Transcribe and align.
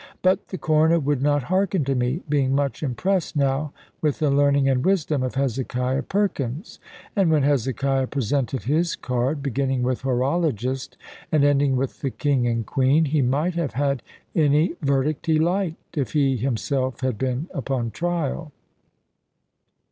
But 0.23 0.47
the 0.47 0.57
Coroner 0.57 0.99
would 0.99 1.21
not 1.21 1.43
hearken 1.43 1.85
to 1.85 1.93
me, 1.93 2.23
being 2.27 2.55
much 2.55 2.81
impressed 2.81 3.35
now 3.35 3.71
with 4.01 4.17
the 4.17 4.31
learning 4.31 4.67
and 4.67 4.83
wisdom 4.83 5.21
of 5.21 5.35
Hezekiah 5.35 6.01
Perkins. 6.01 6.79
And 7.15 7.29
when 7.29 7.43
Hezekiah 7.43 8.07
presented 8.07 8.63
his 8.63 8.95
card, 8.95 9.43
beginning 9.43 9.83
with 9.83 10.01
"horologist," 10.01 10.97
and 11.31 11.43
ending 11.43 11.75
with 11.75 12.01
the 12.01 12.09
"king 12.09 12.47
and 12.47 12.65
queen," 12.65 13.05
he 13.05 13.21
might 13.21 13.53
have 13.53 13.73
had 13.73 14.01
any 14.35 14.73
verdict 14.81 15.27
he 15.27 15.37
liked, 15.37 15.95
if 15.95 16.13
he 16.13 16.35
himself 16.35 17.01
had 17.01 17.19
been 17.19 17.47
upon 17.53 17.91
trial. 17.91 18.51